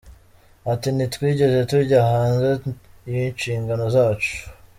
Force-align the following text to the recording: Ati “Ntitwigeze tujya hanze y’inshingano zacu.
Ati 0.73 0.87
“Ntitwigeze 0.95 1.59
tujya 1.69 1.99
hanze 2.11 2.49
y’inshingano 3.11 3.85
zacu. 3.95 4.33